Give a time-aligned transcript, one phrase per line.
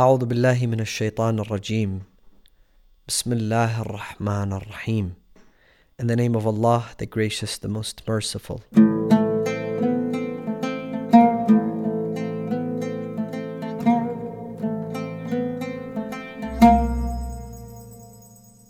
[0.00, 2.02] أعوذ بالله من الشيطان الرجيم
[3.08, 5.14] بسم الله الرحمن الرحيم
[5.98, 8.62] In the name of Allah, the gracious, the most merciful.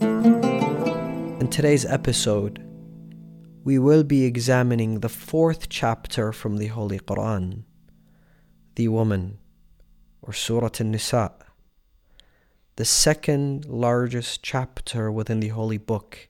[0.01, 2.63] In today's episode,
[3.65, 7.65] we will be examining the fourth chapter from the Holy Quran,
[8.77, 9.37] the woman
[10.29, 11.33] or Surah An-Nisa,
[12.77, 16.29] the second largest chapter within the Holy Book,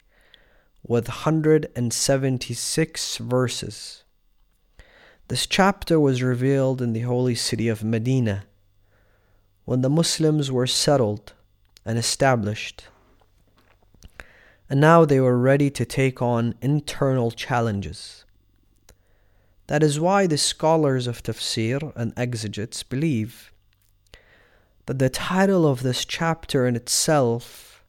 [0.86, 4.04] with 176 verses.
[5.26, 8.44] This chapter was revealed in the holy city of Medina
[9.64, 11.32] when the Muslims were settled
[11.84, 12.84] and established.
[14.70, 18.24] And now they were ready to take on internal challenges.
[19.66, 23.50] That is why the scholars of tafsir and exegetes believe
[24.88, 27.84] that the title of this chapter in itself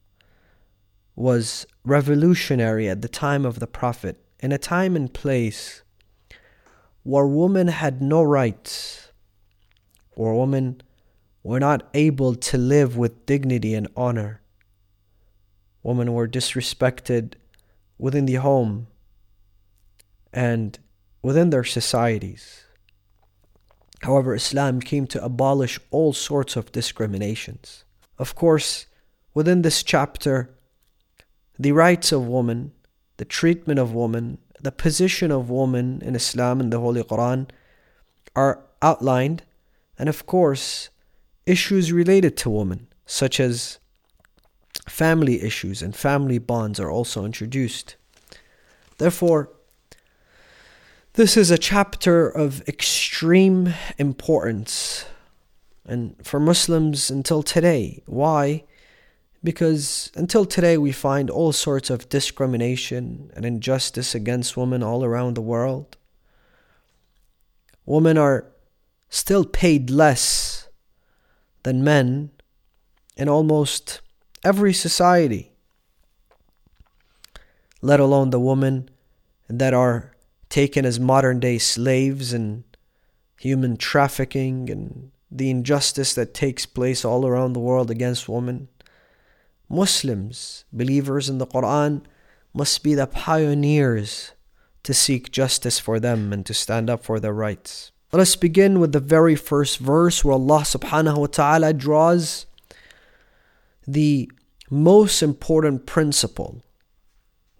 [1.16, 5.80] was revolutionary at the time of the Prophet, in a time and place
[7.02, 9.12] where women had no rights,
[10.10, 10.82] where women
[11.42, 14.42] were not able to live with dignity and honor.
[15.82, 17.32] Women were disrespected
[17.96, 18.88] within the home
[20.34, 20.78] and
[21.22, 22.66] within their societies.
[24.02, 27.84] However, Islam came to abolish all sorts of discriminations.
[28.18, 28.86] Of course,
[29.34, 30.54] within this chapter,
[31.58, 32.72] the rights of woman,
[33.18, 37.48] the treatment of woman, the position of woman in Islam and the Holy Quran
[38.34, 39.42] are outlined,
[39.98, 40.88] and of course,
[41.44, 43.78] issues related to woman, such as
[44.88, 47.96] family issues and family bonds, are also introduced.
[48.96, 49.50] Therefore,
[51.14, 55.06] this is a chapter of extreme importance
[55.84, 58.02] and for Muslims until today.
[58.06, 58.64] Why?
[59.42, 65.34] Because until today we find all sorts of discrimination and injustice against women all around
[65.34, 65.96] the world.
[67.86, 68.46] Women are
[69.08, 70.68] still paid less
[71.64, 72.30] than men
[73.16, 74.00] in almost
[74.44, 75.50] every society,
[77.82, 78.88] let alone the women
[79.48, 80.09] that are
[80.50, 82.64] taken as modern day slaves and
[83.38, 88.68] human trafficking and the injustice that takes place all around the world against women.
[89.68, 92.02] Muslims, believers in the Quran,
[92.52, 94.32] must be the pioneers
[94.82, 97.92] to seek justice for them and to stand up for their rights.
[98.12, 102.46] Let us begin with the very first verse where Allah subhanahu wa ta'ala draws
[103.86, 104.28] the
[104.68, 106.64] most important principle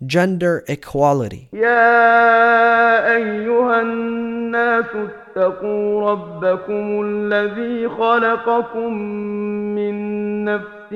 [0.06, 1.50] gender equality.
[1.53, 8.94] يا أيها الناس اتقوا ربكم الذي خلقكم
[9.76, 9.96] من
[10.46, 10.94] نفس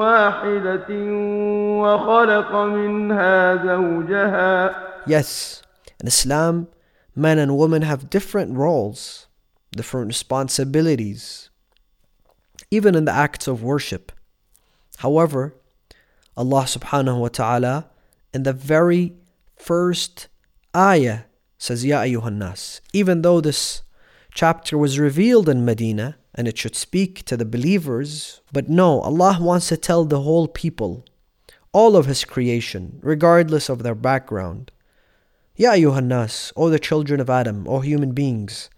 [0.00, 0.86] واحدة
[1.82, 4.74] وخلق منها زوجها
[5.06, 5.62] Yes,
[6.00, 6.68] in Islam,
[7.16, 9.26] men and women have different roles,
[9.72, 11.50] different responsibilities,
[12.70, 14.12] even in the acts of worship.
[14.98, 15.54] However,
[16.36, 17.90] Allah subhanahu wa ta'ala
[18.32, 19.14] in the very
[19.56, 20.28] first
[20.76, 21.20] ayah
[21.58, 22.80] says, Ya ayyuhan nas.
[22.92, 23.82] Even though this
[24.34, 29.38] chapter was revealed in Medina and it should speak to the believers, but no, Allah
[29.40, 31.04] wants to tell the whole people,
[31.72, 34.72] all of His creation, regardless of their background.
[35.54, 38.68] Ya ayyuhan nas, O the children of Adam, O human beings,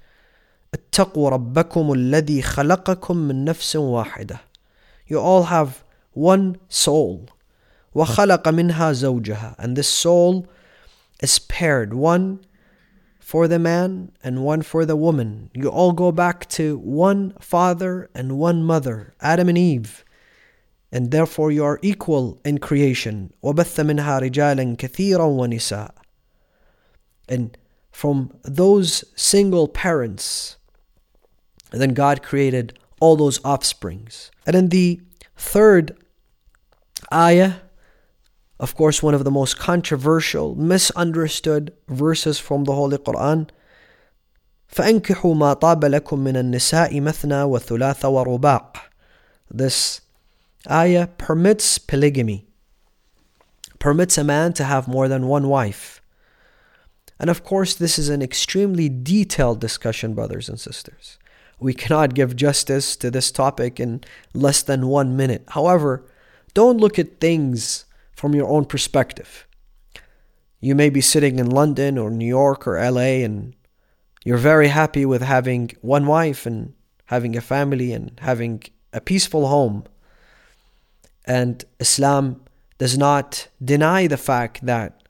[0.74, 4.40] اتقوا ربكم الذي خلقكم من نفس واحدة.
[5.06, 7.28] You all have one soul.
[7.98, 10.46] وَخَلَقَ مِنْهَا زَوْجَهَا And this soul
[11.22, 12.44] is paired, one
[13.20, 15.50] for the man and one for the woman.
[15.54, 20.04] You all go back to one father and one mother, Adam and Eve.
[20.92, 23.32] And therefore you are equal in creation.
[23.42, 25.90] وَبَثَّ مِنْهَا رِجَالًا كَثِيرًا وَنِسَاءً
[27.28, 27.56] And
[27.90, 30.56] from those single parents,
[31.70, 34.30] then God created all those offsprings.
[34.46, 35.00] And in the
[35.36, 35.96] third
[37.12, 37.54] ayah,
[38.60, 43.48] of course, one of the most controversial, misunderstood verses from the Holy Quran.
[44.68, 48.72] فأنكحوا ما طاب لكم من النساء مثنى وثلاث ورباع.
[49.50, 50.00] This
[50.70, 52.46] ayah permits polygamy,
[53.78, 56.00] permits a man to have more than one wife.
[57.20, 61.18] And of course, this is an extremely detailed discussion, brothers and sisters.
[61.60, 64.02] We cannot give justice to this topic in
[64.32, 65.44] less than one minute.
[65.48, 66.04] However,
[66.52, 67.84] don't look at things
[68.19, 69.47] from your own perspective.
[70.59, 73.55] You may be sitting in London or New York or LA and
[74.25, 76.73] you're very happy with having one wife and
[77.05, 79.85] having a family and having a peaceful home.
[81.23, 82.41] And Islam
[82.77, 85.01] does not deny the fact that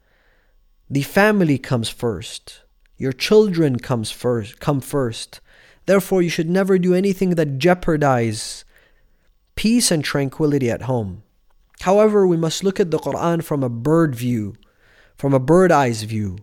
[0.87, 2.61] the family comes first.
[2.97, 5.41] Your children comes first, come first.
[5.87, 8.65] Therefore, you should never do anything that jeopardizes
[9.55, 11.23] peace and tranquility at home.
[11.81, 14.55] However, we must look at the Quran from a bird view,
[15.15, 16.37] from a bird eyes view.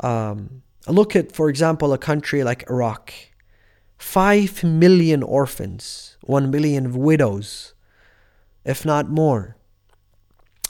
[0.00, 3.12] Um, look at, for example, a country like Iraq.
[3.96, 7.74] Five million orphans, one million widows,
[8.64, 9.56] if not more.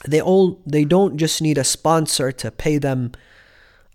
[0.07, 3.13] They all they don't just need a sponsor to pay them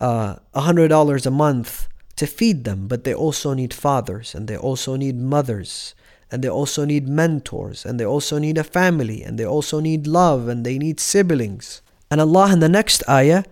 [0.00, 1.86] uh, a uh, hundred dollars a month
[2.16, 5.94] to feed them, but they also need fathers and they also need mothers
[6.30, 10.06] and they also need mentors and they also need a family and they also need
[10.06, 11.82] love and they need siblings.
[12.10, 13.44] And Allah in the next ayah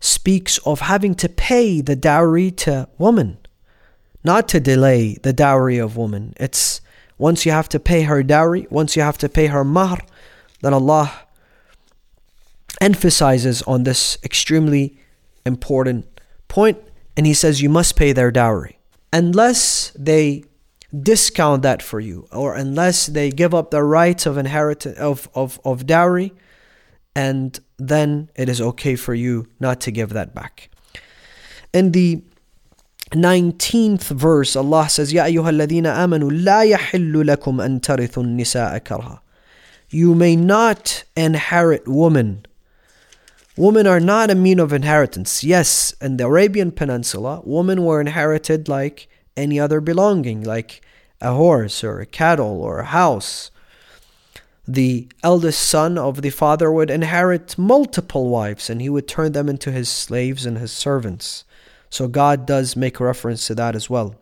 [0.00, 3.38] speaks of having to pay the dowry to woman,
[4.22, 6.34] not to delay the dowry of woman.
[6.36, 6.80] It's
[7.18, 9.98] once you have to pay her dowry, once you have to pay her mahr,
[10.60, 11.12] then Allah
[12.80, 14.98] emphasizes on this extremely
[15.46, 16.06] important
[16.48, 16.78] point
[17.16, 18.78] and he says you must pay their dowry
[19.12, 20.44] unless they
[20.94, 25.60] discount that for you or unless they give up the rights of inheritance of, of,
[25.64, 26.32] of dowry
[27.14, 30.70] and then it is okay for you not to give that back.
[31.72, 32.22] In the
[33.10, 39.20] 19th verse Allah says ya ayyuhalladhina amanu la yahillu lakum an-nisaa karha.
[39.88, 42.46] You may not inherit women.
[43.56, 45.42] Women are not a mean of inheritance.
[45.42, 50.81] Yes in the arabian peninsula women were inherited like any other belonging, like
[51.19, 53.51] a horse or a cattle or a house.
[54.67, 59.49] The eldest son of the father would inherit multiple wives and he would turn them
[59.49, 61.43] into his slaves and his servants.
[61.89, 64.15] So God does make reference to that as well.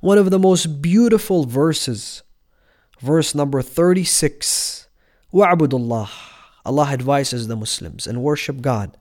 [0.00, 2.22] One of the most beautiful verses,
[3.00, 4.86] verse number 36
[5.32, 6.08] وَاعْبُدُ اللَّهِ
[6.66, 8.96] Allah advises the Muslims and worship God.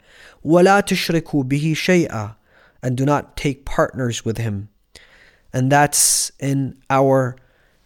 [0.46, 2.36] وَلَا تُشْرِكُوا بِهِ شَيْئًا
[2.82, 4.70] And do not take partners with Him
[5.54, 7.38] and that's in our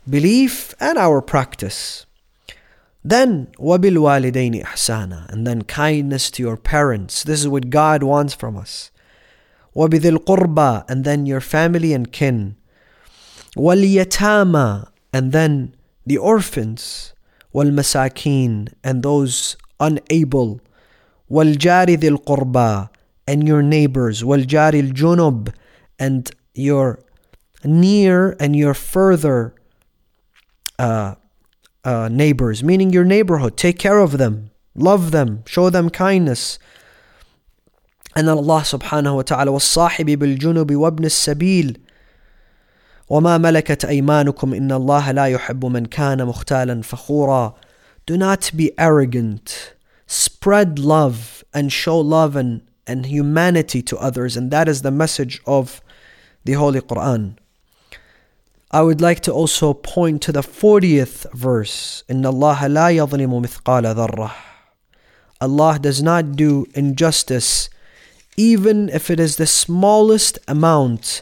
[0.10, 2.06] belief and our practice.
[3.04, 7.24] Then وَبِالْوَالِدَيْنِ إِحْسَانًا And then kindness to your parents.
[7.24, 8.90] This is what God wants from us.
[9.76, 12.56] وَبِذِي الْقُرْبَى And then your family and kin.
[13.56, 15.76] وَالْيَتَامَى And then
[16.06, 17.14] the orphans.
[17.54, 20.62] وَالْمَسَاكِينَ And those unable.
[21.30, 22.90] وَالْجَارِ ذِي الْقُرْبَى
[23.28, 24.24] And your neighbors.
[24.24, 25.54] وَالْجَارِ الْجُنُبِ
[26.00, 27.00] And your
[27.64, 29.54] near and your further
[30.80, 31.16] uh,
[31.84, 33.58] uh, neighbors, meaning your neighborhood.
[33.58, 36.60] Take care of them, love them, show them kindness.
[38.16, 41.78] And then Allah subhanahu wa ta'ala والصاحب بالجنب وابن السبيل
[43.10, 47.54] وما ملكت أيمانكم إن الله لا يحب من كان مختالا فخورا
[48.06, 49.74] Do not be arrogant.
[50.08, 54.38] Spread love and show love and, and humanity to others.
[54.38, 55.82] And that is the message of
[56.46, 57.38] the Holy Quran.
[58.72, 62.04] I would like to also point to the 40th verse.
[62.10, 64.32] إن الله لا يظلم مثقال ذرة.
[65.40, 67.70] Allah does not do injustice
[68.38, 71.22] even if it is the smallest amount.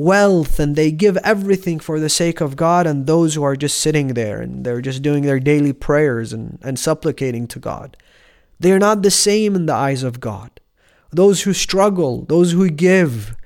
[0.00, 3.78] wealth and they give everything for the sake of God, and those who are just
[3.78, 7.96] sitting there and they're just doing their daily prayers and, and supplicating to God.
[8.58, 10.50] They are not the same in the eyes of God.
[11.10, 13.36] Those who struggle, those who give,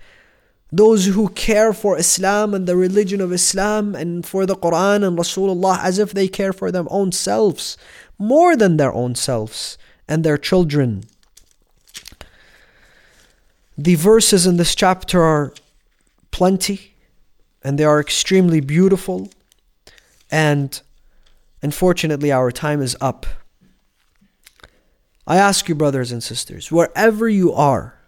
[0.70, 5.18] those who care for Islam and the religion of Islam and for the Quran and
[5.18, 7.76] Rasulullah as if they care for their own selves
[8.18, 9.76] more than their own selves
[10.08, 11.04] and their children.
[13.76, 15.52] The verses in this chapter are
[16.34, 16.96] plenty
[17.62, 19.28] and they are extremely beautiful.
[20.32, 20.82] And
[21.62, 23.24] unfortunately, our time is up.
[25.28, 28.00] I ask you, brothers and sisters, wherever you are,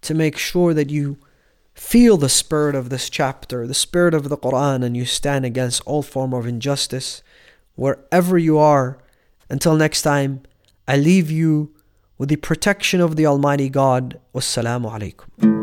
[0.00, 1.18] to make sure that you
[1.72, 5.82] feel the spirit of this chapter, the spirit of the Quran, and you stand against
[5.86, 7.22] all form of injustice,
[7.76, 8.98] wherever you are.
[9.48, 10.42] Until next time,
[10.88, 11.72] I leave you
[12.18, 14.18] with the protection of the Almighty God.
[14.34, 15.55] Wassalamu alaikum.